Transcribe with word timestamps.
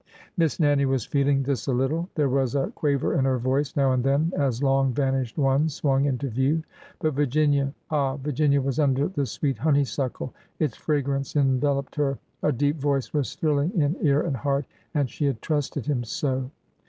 Miss 0.35 0.59
Nannie 0.59 0.87
was 0.87 1.05
feeling 1.05 1.43
this 1.43 1.67
a 1.67 1.71
little. 1.73 2.09
There 2.15 2.27
was 2.27 2.55
a 2.55 2.71
quaver 2.71 3.13
in 3.13 3.25
her 3.25 3.37
voice 3.37 3.75
now 3.75 3.91
and 3.91 4.03
then 4.03 4.33
as 4.35 4.63
long 4.63 4.91
vanished 4.93 5.37
ones 5.37 5.75
swung 5.75 6.05
into 6.05 6.27
view. 6.27 6.63
But 6.97 7.13
Virginia— 7.13 7.71
ah 7.91 8.13
1 8.13 8.21
Virginia 8.23 8.59
was 8.63 8.79
under 8.79 9.09
the 9.09 9.27
sweet 9.27 9.59
honeysuckle— 9.59 10.33
its 10.57 10.75
fragrance 10.75 11.35
enveloped 11.35 11.97
her— 11.97 12.17
a 12.41 12.51
deep 12.51 12.77
voice 12.79 13.13
was 13.13 13.35
thrilling 13.35 13.79
in 13.79 13.95
ear 14.01 14.21
and 14.21 14.37
heart.... 14.37 14.65
And 14.95 15.07
she 15.07 15.25
had 15.25 15.39
trusted 15.39 15.85
him 15.85 16.03
so! 16.03 16.49